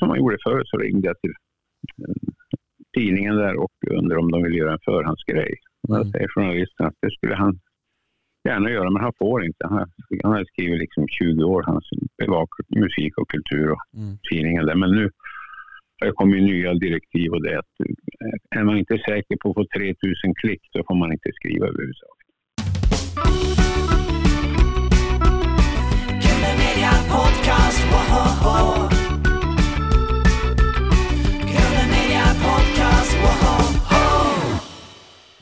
[0.00, 1.34] som man gjorde förr så ringde jag till
[2.02, 2.20] eh,
[2.96, 5.52] tidningen där och undrade om de ville göra en förhandsgrej.
[5.88, 5.92] Mm.
[5.98, 7.54] Då säger journalisten att det skulle han
[8.48, 9.64] gärna göra, men han får inte.
[9.72, 9.86] Han,
[10.22, 11.80] han har skrivit liksom 20 år, han
[12.22, 14.18] bevakar musik och kultur och mm.
[14.30, 14.74] tidningen där.
[14.82, 15.04] Men nu
[15.98, 19.48] har det kommit nya direktiv och det är att eh, är man inte säker på
[19.50, 22.20] att få 3000 klick så får man inte skriva överhuvudtaget.
[27.16, 27.82] Podcast,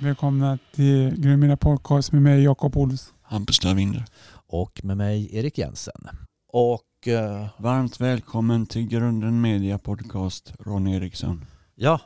[0.08, 3.14] Välkomna till Grönmyra Podcast med mig Jakob Ols.
[3.22, 4.04] Hampus Lövinder.
[4.46, 6.08] Och med mig Erik Jensen.
[6.52, 11.44] Och uh, varmt välkommen till Grunden Media Podcast Ronny Eriksson.
[11.74, 12.00] Ja.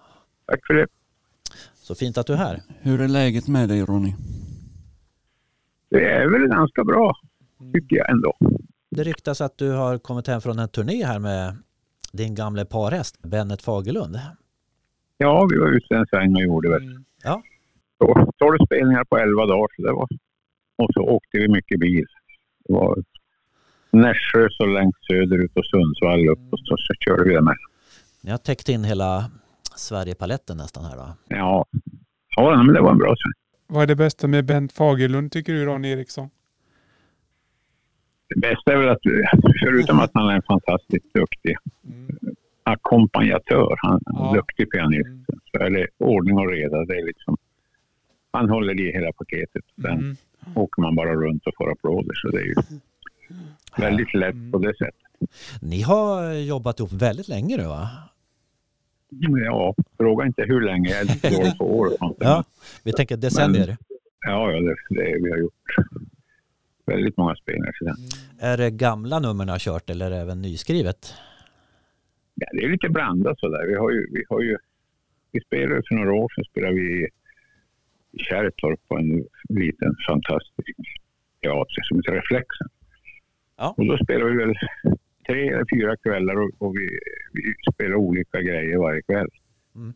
[0.46, 0.86] Tack för det.
[1.74, 2.62] Så fint att du är här.
[2.80, 4.14] Hur är läget med dig Ronny?
[5.90, 7.16] Det är väl ganska bra,
[7.72, 8.36] tycker jag ändå.
[8.90, 11.56] Det ryktas att du har kommit hem från en turné här med
[12.12, 14.20] din gamle parhäst Bennet Fagerlund.
[15.18, 17.04] Ja, vi var ute en sväng och gjorde väl mm.
[17.22, 17.42] ja.
[18.38, 19.68] 12 spelningar på 11 dagar.
[19.76, 20.08] Så det var,
[20.78, 22.06] och så åkte vi mycket bil.
[22.64, 22.98] Det var
[23.90, 27.56] Nässjö så längst söderut och Sundsvall upp och så, så körde vi det med.
[28.22, 29.30] Ni har täckt in hela
[29.76, 31.06] Sverigepaletten nästan här då?
[31.28, 31.64] Ja,
[32.36, 33.32] ja men det var en bra sväng.
[33.66, 36.28] Vad är det bästa med Bent Fagerlund tycker du Ron Eriksson?
[38.28, 39.02] Det bästa är väl att,
[39.64, 42.08] förutom att han är en fantastiskt duktig mm.
[42.62, 44.32] ackompanjatör, han är ja.
[44.34, 45.24] duktig pianist, mm.
[45.50, 46.84] så är det ordning och reda.
[46.84, 47.36] Det är liksom,
[48.32, 49.64] han håller i hela paketet.
[49.82, 50.16] Sen mm.
[50.54, 52.14] åker man bara runt och får applåder.
[52.14, 52.54] Så det är ju
[53.76, 54.94] väldigt lätt på det sättet.
[55.60, 57.88] Ni har jobbat ihop väldigt länge nu va?
[59.08, 60.90] Ja, fråga inte hur länge.
[60.90, 61.90] Jag är lite dålig på år.
[62.18, 62.44] Ja,
[62.84, 63.66] vi tänker decennier.
[63.66, 63.76] Men,
[64.20, 65.54] ja, ja det, det, vi har gjort
[66.86, 67.96] väldigt många spelningar sedan.
[68.40, 71.14] Är det gamla nummer ni har kört eller även nyskrivet?
[72.34, 73.66] Ja, det är lite blandat sådär.
[73.66, 74.56] Vi har ju, vi har ju,
[75.32, 77.08] vi spelade för några år sedan spelade vi
[78.12, 80.78] i Kärrtorp på en liten fantastisk
[81.42, 82.68] teater som heter Reflexen.
[83.56, 83.74] Ja.
[83.76, 84.54] Och då spelade vi väl
[85.26, 86.86] tre eller fyra kvällar och, och vi,
[87.32, 89.28] vi spelar olika grejer varje kväll.
[89.74, 89.92] Mm.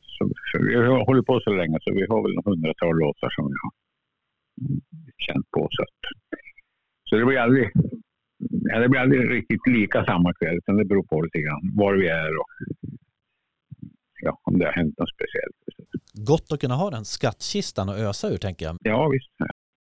[0.00, 3.46] Så, vi har hållit på så länge så vi har väl några hundratal låtar som
[3.46, 3.72] vi har
[5.18, 5.68] känt på.
[5.70, 6.00] Så, att,
[7.04, 7.70] så det blir aldrig
[8.48, 11.94] Ja, det blir aldrig riktigt lika samma kväll, utan det beror på lite grann var
[11.94, 12.50] vi är och
[14.20, 15.56] ja, om det har hänt något speciellt.
[16.12, 18.76] Gott att kunna ha den skattkistan och ösa ur, tänker jag.
[18.80, 19.30] Ja, visst.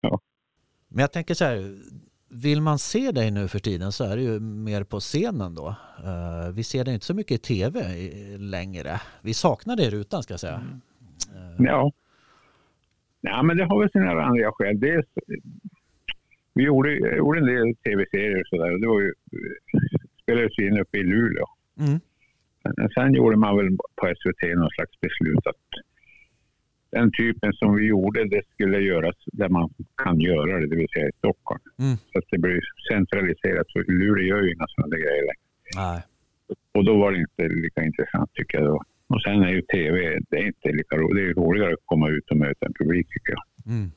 [0.00, 0.20] Ja.
[0.88, 1.78] Men jag tänker så här,
[2.28, 5.68] vill man se dig nu för tiden så är det ju mer på scenen då.
[6.04, 7.80] Uh, vi ser dig inte så mycket i tv
[8.38, 9.00] längre.
[9.22, 10.54] Vi saknar dig i rutan ska jag säga.
[10.54, 10.80] Mm.
[11.60, 11.66] Uh.
[11.66, 11.92] Ja.
[13.20, 14.80] Ja, men det har väl sina andra skäl.
[14.80, 15.06] Dels,
[16.54, 18.78] vi gjorde, gjorde en del tv-serier och sådär.
[18.80, 19.14] Det var ju,
[20.22, 21.46] spelades in uppe i Luleå.
[21.78, 22.00] Mm.
[22.94, 23.68] Sen gjorde man väl
[24.00, 25.64] på SVT någon slags beslut att
[26.90, 29.70] den typen som vi gjorde, det skulle göras där man
[30.02, 31.60] kan göra det, det vill säga i Stockholm.
[31.78, 31.96] Mm.
[31.96, 32.60] Så att det blir
[32.92, 35.44] centraliserat, för Luleå gör ju inga sådana grejer längre.
[35.76, 36.02] Nej.
[36.74, 38.66] Och då var det inte lika intressant tycker jag.
[38.66, 38.82] Då.
[39.06, 41.16] Och sen är ju tv, det är inte lika roligt.
[41.16, 43.42] Det är roligare att komma ut och möta en publik tycker jag.
[43.74, 43.90] Mm.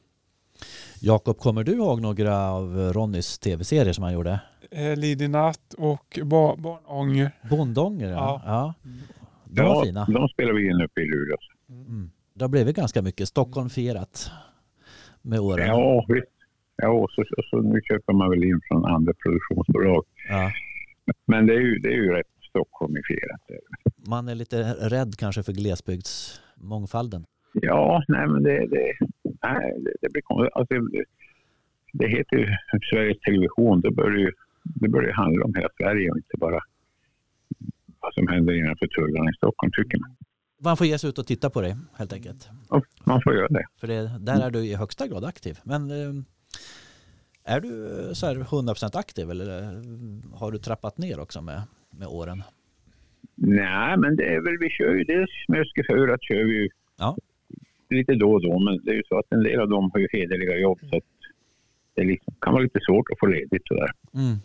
[1.01, 4.39] Jakob, kommer du ihåg några av Ronnys tv-serier som han gjorde?
[4.72, 7.31] Eh, Lidi natt och ba Barnånger.
[7.50, 8.41] Bondånger, ja.
[8.45, 8.73] ja.
[9.45, 10.05] De var ja, fina.
[10.05, 11.38] De spelar vi in uppe i Luleå.
[11.69, 12.09] Mm.
[12.33, 14.31] Det har blivit ganska mycket Stockholmfierat
[15.22, 15.67] med åren.
[15.67, 16.28] Ja, visst.
[16.75, 20.05] Ja, och så, och så nu köper man väl in från andra produktionsbolag.
[20.29, 20.51] Ja.
[21.25, 23.41] Men det är ju, det är ju rätt Stockholmifierat.
[24.07, 27.25] Man är lite rädd kanske för glesbygdsmångfalden?
[27.53, 28.94] Ja, nej men det, det,
[29.44, 30.53] nej, det, det blir konstigt.
[30.53, 31.03] Alltså, det,
[31.94, 32.47] det heter ju
[32.91, 33.81] Sveriges Television.
[33.81, 34.31] Det bör ju,
[34.75, 36.59] det bör ju handla om hela Sverige och inte bara
[38.00, 40.16] vad som händer innanför tullarna i Stockholm tycker man.
[40.63, 42.50] Man får ge sig ut och titta på dig helt enkelt.
[42.69, 43.66] Ja, man får göra det.
[43.79, 45.59] För det, där är du i högsta grad aktiv.
[45.63, 46.23] Men eh,
[47.44, 47.69] är du
[48.13, 49.47] så här 100% aktiv eller
[50.35, 52.44] har du trappat ner också med, med åren?
[53.35, 57.17] Nej, men det är väl, vi kör ju dels med Öskeförat kör vi ju ja.
[57.90, 59.99] lite då och då, men det är ju så att en del av dem har
[59.99, 61.03] ju hederliga jobb så att
[61.93, 63.91] det liksom, kan vara lite svårt att få ledigt sådär.
[64.14, 64.37] Mm.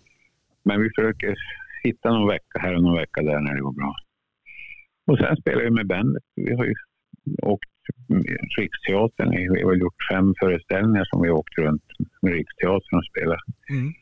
[0.64, 1.34] Men vi försöker
[1.84, 3.94] hitta någon vecka här och någon vecka där när det går bra.
[5.06, 6.22] Och sen spelar vi med bandet.
[6.36, 6.74] Vi har ju
[7.42, 7.72] åkt
[8.58, 9.30] Riksteatern.
[9.30, 11.84] Vi har gjort fem föreställningar som vi har åkt runt
[12.22, 13.92] med Riksteatern och spelat mm.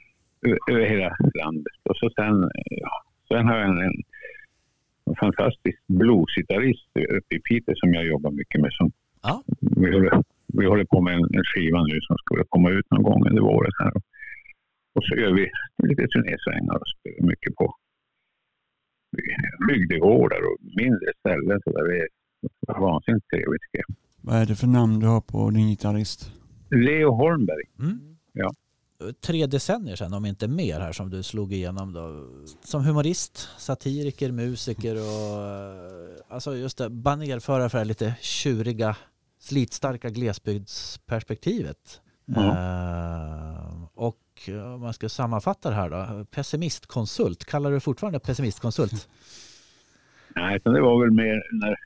[0.71, 1.81] över hela landet.
[1.83, 2.93] Och så sen, ja,
[3.29, 4.03] sen har jag en, en,
[5.21, 8.73] fantastisk bluesgitarrist uppe i Piteå som jag jobbar mycket med.
[8.73, 8.93] Som
[9.23, 9.43] ja.
[9.61, 13.03] vi, håller, vi håller på med en, en skiva nu som ska komma ut någon
[13.03, 13.73] gång under våren.
[13.79, 13.93] Här.
[14.95, 15.51] Och så gör vi
[15.89, 17.75] lite turnésvängar och spelar mycket på
[19.69, 21.61] bygdegårdar och mindre ställen.
[21.65, 22.09] Så där det
[22.69, 23.97] är vansinnigt trevligt tycker jag.
[24.21, 26.33] Vad är det för namn du har på din gitarrist?
[26.71, 27.65] Leo Holmberg.
[27.79, 28.17] Mm.
[28.33, 28.55] Ja.
[29.21, 32.29] Tre decennier sedan, om inte mer, här som du slog igenom då.
[32.65, 35.39] Som humorist, satiriker, musiker och
[36.29, 38.97] alltså just det, banerförare för det lite tjuriga,
[39.39, 42.01] slitstarka glesbygdsperspektivet.
[42.37, 44.17] Uh, och
[44.75, 49.09] om man ska sammanfatta det här då, pessimistkonsult, kallar du det fortfarande pessimistkonsult?
[50.37, 51.77] Nej, utan det var väl mer när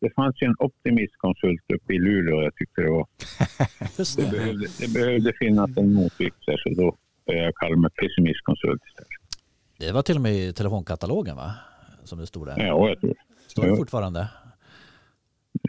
[0.00, 2.42] det fanns ju en optimistkonsult uppe i Luleå.
[2.42, 3.06] Jag tyckte det var...
[3.98, 4.30] Just Det det.
[4.30, 9.08] behövde, det behövde finnas en motvikt där, så då började jag kalla mig pessimistkonsult istället.
[9.78, 11.54] det var till och med i telefonkatalogen va?
[12.04, 12.54] Som det stod där.
[12.58, 13.14] Ja, jag tror
[13.46, 14.28] Står det fortfarande?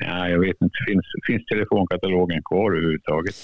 [0.02, 0.76] Nej, jag vet inte.
[0.88, 3.36] Finns, finns telefonkatalogen kvar överhuvudtaget?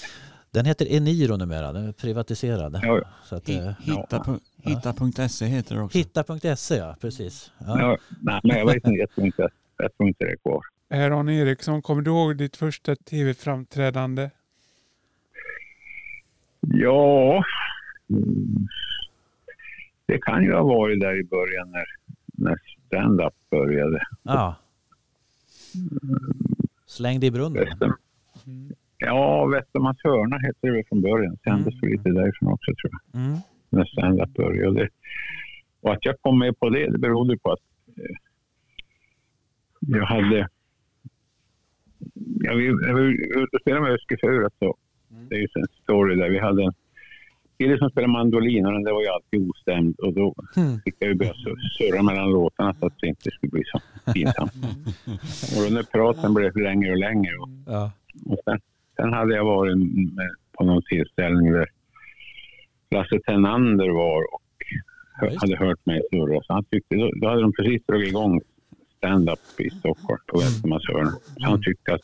[0.50, 2.80] Den heter Eniro numera, den är privatiserad.
[2.82, 3.08] Ja, ja.
[3.24, 5.98] Så att, Hi- eh, Hitta, pu- hitta.se heter det också.
[5.98, 7.52] Hitta.se ja, precis.
[7.58, 7.80] Ja.
[7.80, 8.90] Ja, nej, men jag vet inte.
[8.90, 10.60] Jag tror inte, jag tror inte det är kvar.
[10.90, 14.30] Aron Eriksson, kommer du ihåg ditt första tv-framträdande?
[16.60, 17.44] Ja,
[18.10, 18.68] mm,
[20.06, 21.84] det kan ju ha varit där i början när,
[22.26, 22.56] när
[22.86, 24.02] stand-up började.
[24.22, 24.54] ja.
[26.86, 27.64] Släng dig i brunnen.
[27.64, 27.92] Väster,
[28.98, 31.36] ja, Västermans hörna hette det väl från början.
[31.44, 31.90] Sändes Mm.
[31.92, 33.20] lite därifrån också tror jag.
[33.22, 33.38] Mm.
[33.70, 34.88] när stand-up började.
[35.80, 37.58] Och att jag kom med på det, det berodde på att
[37.96, 38.16] eh,
[39.80, 40.48] jag hade...
[42.40, 42.54] Jag
[42.94, 43.00] var
[43.42, 44.52] ute och spelade med Öske förut.
[44.58, 44.76] Så.
[45.28, 46.72] Det är ju en story där vi hade en
[47.58, 50.00] kille som spelade mandolin och den där var ju alltid ostämd.
[50.00, 50.80] Och då Mm.
[50.84, 53.80] fick jag ju börja sur- surra mellan låtarna så att det inte skulle bli så
[54.12, 54.52] pinsamt.
[55.56, 57.36] Och den där praten blev längre och längre.
[57.36, 57.48] Och,
[58.32, 58.60] och sen,
[59.00, 59.78] sen hade jag varit
[60.16, 61.66] med på någon tillställning där
[62.90, 64.42] Lasse Tenander var och
[65.40, 66.40] hade hört mig surra.
[66.42, 68.40] Så han tyckte, då, hade de precis dragit igång
[68.96, 71.10] stand-up i Stockholm på Västermalmshörna.
[71.10, 72.00] Så han tyckte att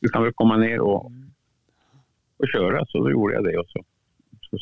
[0.00, 1.04] du kan väl komma ner och,
[2.38, 2.86] och köra.
[2.86, 3.84] Så då gjorde jag det och så,
[4.50, 4.56] så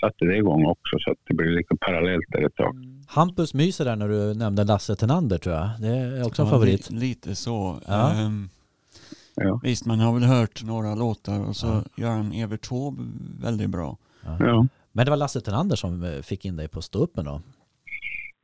[0.00, 2.76] satte det igång också så att det blev lite parallellt där ett tag.
[3.08, 5.68] Hampus myser där när du nämnde Lasse Tenander tror jag.
[5.80, 6.90] Det är också en Ja, favorit.
[6.90, 7.80] li- Lite så.
[7.86, 8.12] Ja.
[8.12, 8.48] Ehm,
[9.34, 9.60] Ja.
[9.62, 11.82] Visst, man har väl hört några låtar och så Ja.
[11.96, 13.02] gör han Evert Taube
[13.40, 13.96] väldigt bra.
[14.38, 14.66] Ja.
[14.92, 17.40] Men det var Lasse Tenander som eh, fick in dig på ståuppen då?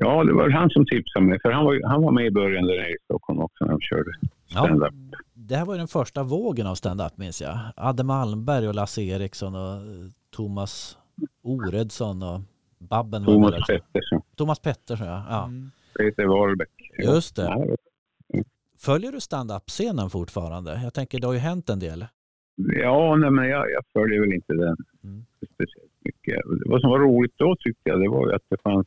[0.01, 1.39] ja, det var han som tipsade mig.
[1.43, 3.81] För han var, han var med i början där nere i Stockholm också när de
[3.81, 4.11] körde
[4.49, 4.65] Ja.
[4.65, 4.95] stand-up.
[5.35, 7.59] Det här var ju den första vågen av stand-up minns jag.
[7.77, 10.99] Adde Malmberg och Lasse Eriksson och eh, Thomas
[11.43, 12.41] Oredsson och
[12.79, 13.73] Babben var Thomas också.
[13.73, 15.25] Pettersson, Thomas Pettersson ja.
[15.29, 15.45] ja.
[15.45, 15.71] Mm.
[15.99, 16.69] Peter Wahlbeck.
[17.05, 17.77] Just det.
[18.79, 20.81] Följer du stand-up-scenen fortfarande?
[20.85, 22.07] Jag tänker det har ju hänt en del.
[22.57, 25.25] Ja, nej, men jag, jag följer väl inte den Mm.
[25.55, 26.41] speciellt mycket.
[26.67, 28.87] Vad som var roligt då tyckte jag, det var ju att det fanns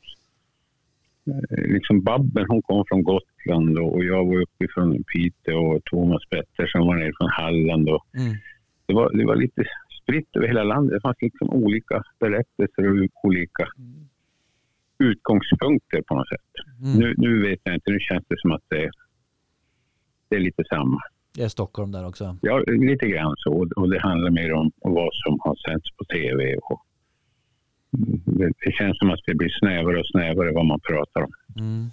[1.28, 6.88] eh, liksom Babben, hon kom från Gotland och jag var uppifrån Piteå och Thomas Pettersson
[6.88, 7.90] var nere från Halland.
[7.90, 8.34] Och Mm.
[8.86, 9.64] det, var, det var lite
[10.02, 10.94] spritt över hela landet.
[10.96, 13.68] Det fanns liksom olika berättelser och olika
[15.00, 16.52] utgångspunkter på något sätt.
[16.84, 17.00] Mm.
[17.00, 18.92] Nu, nu vet jag inte, nu känns det som att det,
[20.32, 21.00] det är lite samma.
[21.36, 22.38] Det är Stockholm där också.
[22.42, 23.68] Ja, lite grann så.
[23.76, 26.56] Och det handlar mer om vad som har sänds på tv.
[26.56, 26.82] Och
[28.26, 31.32] det, det känns som att det blir snävare och snävare vad man pratar om.
[31.58, 31.86] Mm.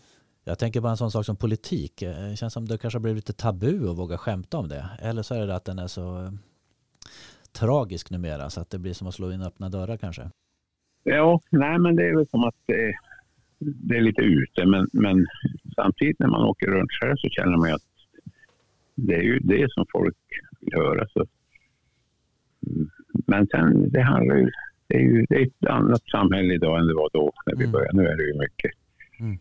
[0.45, 2.03] Jag tänker bara en sån sak som politik.
[2.03, 4.85] Eh, Det känns som det kanske har blivit lite tabu att våga skämta om det.
[5.03, 6.31] Eller så är det att den är så eh,
[7.53, 10.31] tragisk numera så att det blir som att slå in öppna dörrar kanske.
[11.03, 12.95] Ja, nej men det är väl som att det,
[13.59, 14.67] det är lite ute.
[14.67, 15.27] Men, men
[15.75, 17.88] samtidigt när man åker runt själv så känner man ju att
[19.07, 20.17] det är ju det som folk
[20.61, 21.07] vill höra.
[21.09, 21.27] Så.
[23.27, 24.51] Men sen, det handlar ju,
[24.87, 27.65] det är ju det är ett annat samhälle idag än det var då när vi
[27.65, 27.73] Mm.
[27.73, 27.97] började.
[28.03, 28.71] Nu är det ju mycket,
[29.21, 29.39] Mm.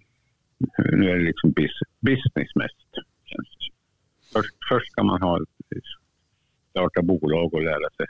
[0.99, 2.87] nu är det liksom bus, business mest.
[4.33, 5.39] Först, först ska man ha,
[6.69, 8.05] starta bolag och lära sig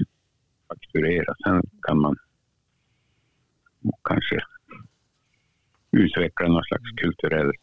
[0.68, 1.34] fakturera.
[1.46, 2.16] Sen kan man
[4.04, 4.40] kanske
[5.92, 7.56] utveckla någon slags kulturellt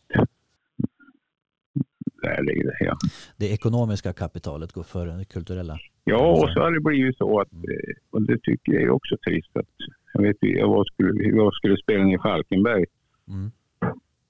[2.25, 2.95] värde i det.
[3.37, 5.79] Det ekonomiska kapitalet går före det kulturella.
[6.05, 9.17] ja, och så har det blivit så att, eh, och det tycker jag är också
[9.27, 9.67] trist att,
[10.15, 12.85] jag vet jag skulle, jag skulle spela i Falkenberg
[13.29, 13.51] Mm.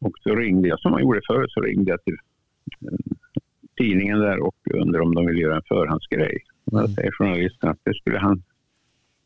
[0.01, 2.17] och så ringde jag, som man gjorde förr, så ringde jag till
[2.87, 2.99] eh,
[3.77, 6.39] tidningen där och undrade om de ville göra en förhandsgrej.
[6.73, 6.85] Mm.
[6.85, 8.43] då säger journalisten att det skulle han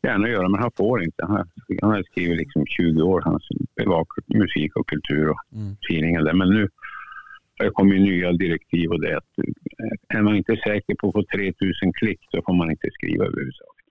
[0.03, 1.25] gärna göra, men han får inte.
[1.25, 1.49] Han,
[1.81, 3.39] han har skrivit liksom 20 år, han
[3.75, 5.75] bevakar musik och kultur och Mm.
[5.89, 6.33] tidningen där.
[6.33, 6.69] Men nu
[7.63, 11.13] det kommit nya direktiv och det är att eh, är man inte säker på att
[11.13, 13.85] få 3000 klick så får man inte skriva överhuvudtaget.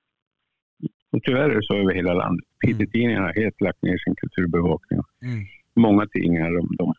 [1.10, 2.46] Och tyvärr är det så över hela landet.
[2.46, 2.78] Mm.
[2.78, 5.00] Piteå-tidningen har helt lagt ner sin kulturbevakning.
[5.22, 5.44] Mm.
[5.74, 6.94] Många tidningar de, de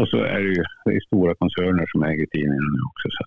[0.00, 3.08] Och så är det ju det är stora koncerner som äger tidningen nu också.
[3.10, 3.24] Så.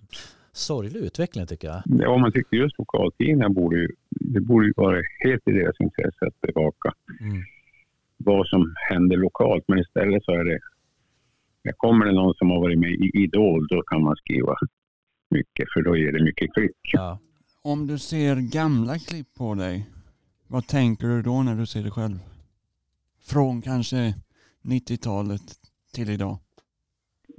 [0.52, 1.82] Sorglig utveckling tycker jag.
[1.84, 6.26] Ja, man tycker just lokaltidningar borde ju, det borde ju vara helt i deras intresse
[6.26, 7.42] att bevaka mm.
[8.16, 9.64] vad som händer lokalt.
[9.68, 10.58] Men istället så är det,
[11.72, 14.56] kommer det någon som har varit med i Idol, då kan man skriva
[15.30, 16.76] mycket, för då ger det mycket klick.
[16.82, 17.18] Ja.
[17.62, 19.86] Om du ser gamla klipp på dig,
[20.48, 22.18] vad tänker du då när du ser dig själv?
[23.30, 24.14] Från kanske
[24.62, 25.42] 90-talet
[25.94, 26.38] till idag?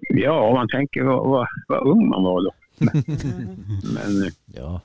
[0.10, 2.52] Ja, man tänker vad, vad, vad ung man var då.
[3.94, 4.82] men, ja.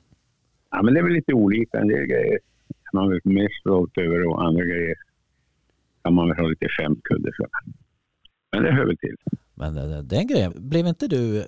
[0.71, 1.79] ja, men det är väl lite olika.
[1.79, 2.39] En del grejer är
[2.93, 4.95] man väl mer stolt över och andra grejer
[6.03, 7.47] kan man väl ha lite skämtkudde för.
[8.51, 9.15] Men det hör väl till.
[9.55, 11.47] Men eh, den grejen, blev inte du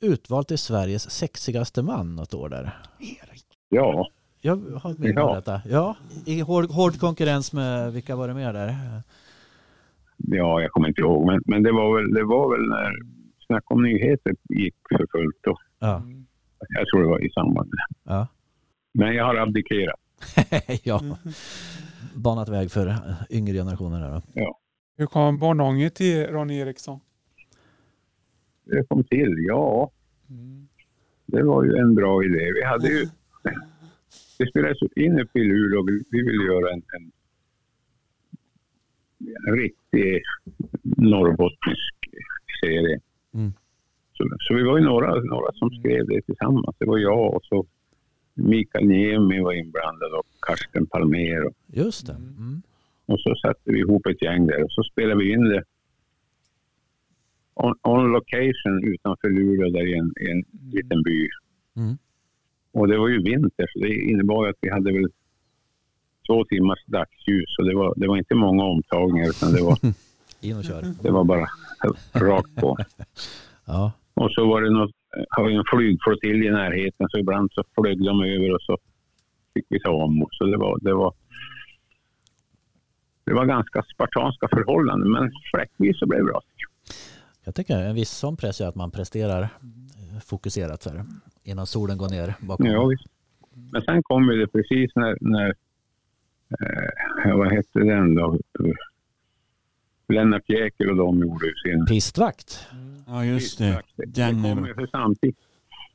[0.00, 2.70] utvald till Sveriges sexigaste man något år där?
[3.68, 4.08] Ja.
[4.40, 5.34] Jag har med ja.
[5.34, 5.62] detta.
[5.68, 5.96] Ja,
[6.26, 8.74] i hård, hård, konkurrens med, vilka var det mer där?
[10.16, 12.92] Ja, jag kommer inte ihåg, men, men det, var väl, det var väl när
[13.46, 15.56] Snack om nyheter gick för fullt då.
[15.78, 16.02] Ja.
[16.68, 18.12] Jag tror det var i samband med det.
[18.12, 18.28] Ja.
[18.94, 20.00] Men jag har abdikerat.
[20.82, 21.00] ja,
[22.14, 22.94] banat väg för
[23.30, 24.10] yngre generationer.
[24.10, 24.22] Då.
[24.34, 24.58] Ja.
[24.96, 27.00] Hur kom Bornånger till Ronny Eriksson?
[28.64, 29.90] Det kom till, ja.
[30.30, 30.68] Mm.
[31.26, 32.52] Det var ju en bra idé.
[32.54, 33.06] Vi hade ju...
[34.38, 35.82] Det spelades in uppe i Luleå.
[36.10, 37.12] Vi ville göra en, en,
[39.48, 40.22] en riktig
[40.82, 41.94] norrbottnisk
[42.60, 43.00] serie.
[43.34, 43.52] Mm.
[44.12, 46.76] Så, så, vi var ju några, några som skrev det tillsammans.
[46.78, 47.66] Det var jag och så
[48.34, 51.44] Mikael Niemi var inblandad och Karsten Palmer.
[51.44, 52.12] Och, Just det.
[52.12, 52.62] Mm.
[53.06, 55.62] Och så satte vi ihop ett gäng där och så spelade vi in det
[57.54, 61.28] on, on location utanför Luleå där i en, i en liten by.
[61.76, 61.98] Mm.
[62.72, 65.08] Och det var ju vinter så det innebar att vi hade väl
[66.26, 69.78] två timmars dagsljus och det var, det var inte många omtagningar utan det var,
[70.40, 70.82] In och kör.
[71.02, 71.46] det var bara
[72.12, 72.76] rakt på.
[73.66, 73.92] ja.
[74.14, 74.90] Och så var det något,
[75.28, 78.78] har vi en flygflottilj i närheten så ibland så flög de över och så
[79.54, 80.26] fick vi ta om.
[80.30, 81.14] Så det var, det var,
[83.24, 86.40] det var ganska spartanska förhållanden men fläckvis så blev det bra.
[87.44, 91.04] Jag tycker en viss sån press är att man presterar eh, fokuserat så här,
[91.42, 92.66] innan solen går ner bakom.
[92.66, 93.04] Ja, visst.
[93.72, 95.54] Men sen kom det precis när, när
[97.24, 98.38] eh, vad hette den då?
[100.08, 101.86] Lennart Jäkel och de gjorde sin...
[101.86, 102.66] Pistvakt.
[103.06, 103.82] Ja, just det.
[103.96, 105.38] Den det kom ju samtidigt,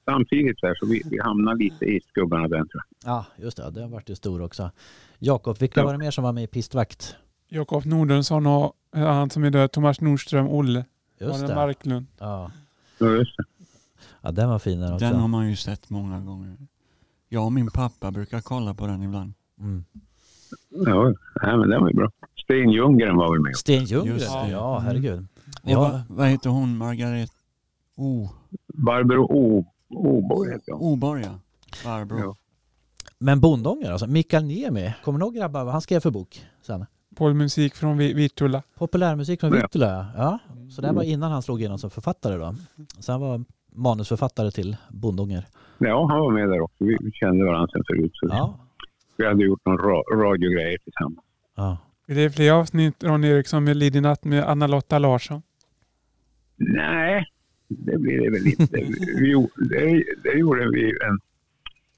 [0.09, 3.11] samtidigt där, så vi, vi hamnade lite i skuggan av den tror jag.
[3.11, 3.71] Ja, just det.
[3.71, 4.71] Det har varit ju stor också.
[5.19, 5.85] Jakob, vilka ja.
[5.85, 7.15] var det mer som var med i Pistvakt?
[7.49, 10.85] Jakob Nordensson och han som är död, Thomas Nordström, Olle.
[11.19, 11.55] Just det.
[11.55, 12.05] Marklund.
[12.17, 12.51] Ja.
[12.97, 13.43] ja, just det.
[14.21, 15.05] Ja, den var fin den också.
[15.05, 16.57] Den har man ju sett många gånger.
[17.29, 19.33] Jag och min pappa brukar kolla på den ibland.
[19.59, 19.83] Mm.
[20.69, 22.11] Ja, men den var ju bra.
[22.43, 23.55] Sten Ljunggren var väl med?
[23.55, 25.27] Sten Ljunggren, ja herregud.
[25.63, 25.79] Ja.
[25.79, 26.77] Vad, vad heter hon?
[26.77, 27.31] Margaret
[27.95, 28.29] O?
[28.73, 29.65] Barbro O.
[29.89, 30.81] Oborg heter hon.
[30.81, 31.39] Oborg ja.
[31.85, 32.19] Barbro.
[32.19, 32.35] Ja.
[33.17, 34.07] Men Bondånger alltså.
[34.07, 34.93] Mikael Niemi.
[35.03, 36.85] Kommer du ihåg grabbar vad han skrev för bok sen?
[37.15, 38.63] Populärmusik från Vittula.
[38.77, 40.39] Populärmusik från Vittula, ja.
[40.69, 42.55] Så det var innan han slog igenom som författare då.
[42.99, 43.43] Så han var
[43.73, 45.45] manusförfattare till Bondånger.
[45.77, 46.83] Ja, han var med där också.
[46.83, 48.11] Vi kände varandra sen förut.
[48.13, 48.59] Så ja.
[49.17, 51.25] Vi hade gjort någon ra radiogrejer tillsammans.
[51.55, 51.77] Ja.
[52.07, 55.41] Är det fler avsnitt, Ron Eriksson, med Lidi Natt med Anna-Lotta Larsson?
[56.55, 57.25] Nej,
[57.69, 58.77] det blir det väl inte.
[59.19, 61.19] vi, det, det gjorde vi en,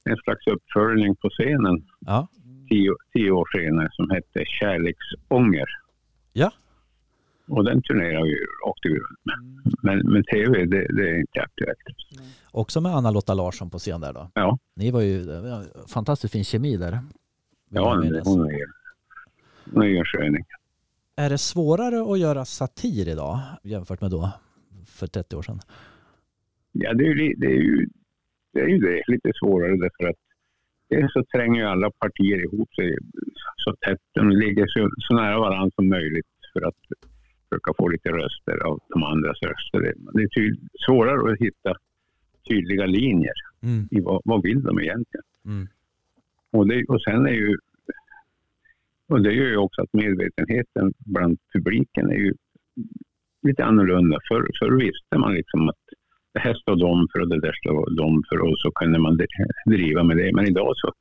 [0.04, 1.86] en slags uppföljning på scenen.
[2.00, 2.28] Ja
[2.72, 5.70] tio, tio år senare som hette Kärleksånger.
[6.34, 6.52] Ja.
[7.48, 9.38] Och den turnerade vi åkte vi runt med.
[9.84, 11.80] Men, men tv, det, det är inte aktuellt.
[12.52, 14.32] Också med Anna-Lotta Larsson på scen där då?
[14.34, 14.58] Ja.
[14.76, 15.26] Ni var ju
[15.88, 17.00] fantastiskt fin kemi där.
[17.70, 18.22] Ja, hon är,
[19.74, 20.46] hon är en sköning.
[21.16, 24.32] Är det svårare att göra satir idag jämfört med då,
[25.02, 25.60] för 30 år sedan?
[26.72, 27.48] Ja, det är ju det.
[27.48, 27.88] Är ju,
[28.54, 29.02] det är ju det.
[29.08, 30.22] Lite svårare därför att
[30.92, 32.98] Dels så tränger alla partier ihop sig
[33.56, 34.02] så tätt.
[34.14, 36.76] De ligger så, så nära varandra som möjligt för att
[37.50, 39.80] försöka få lite röster av de andras röster.
[40.14, 41.74] Det är tyd, svårare att hitta
[42.50, 43.88] tydliga linjer mm.
[43.92, 45.26] i vad, vad vill de egentligen.
[45.46, 45.68] Mm.
[46.52, 47.58] Och, det, och sen är ju
[49.08, 52.34] och det gör ju också att medvetenheten bland publiken är ju
[53.48, 54.18] lite annorlunda.
[54.28, 55.84] Förr för visste man liksom att
[56.34, 59.18] det här står de för och det där står de för och så kunde man
[59.66, 60.32] driva med det.
[60.36, 60.92] Men idag så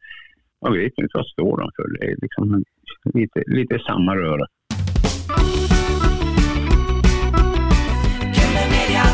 [0.63, 1.99] man vet inte vad står de för.
[1.99, 2.65] Det är liksom
[3.15, 4.47] lite, lite samma röra.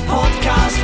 [0.09, 0.81] Podcast,